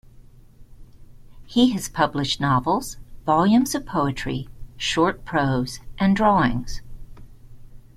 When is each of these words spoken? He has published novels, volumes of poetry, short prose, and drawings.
He 1.45 1.69
has 1.73 1.87
published 1.87 2.41
novels, 2.41 2.97
volumes 3.23 3.75
of 3.75 3.85
poetry, 3.85 4.49
short 4.75 5.25
prose, 5.25 5.79
and 5.99 6.15
drawings. 6.15 6.81